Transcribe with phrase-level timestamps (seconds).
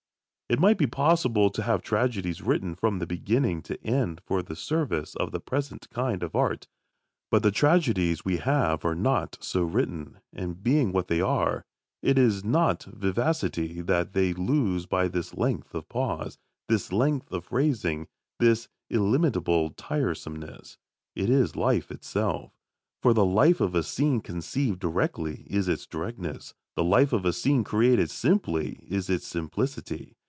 [0.49, 5.15] It might be possible to have tragedies written from beginning to end for the service
[5.15, 6.67] of the present kind of "art."
[7.29, 10.17] But the tragedies we have are not so written.
[10.33, 11.63] And being what they are,
[12.03, 16.37] it is not vivacity that they lose by this length of pause,
[16.67, 18.07] this length of phrasing,
[18.37, 20.77] this illimitable tiresomeness;
[21.15, 22.51] it is life itself.
[23.01, 27.31] For the life of a scene conceived directly is its directness; the life of a
[27.31, 30.17] scene created simply is its simplicity.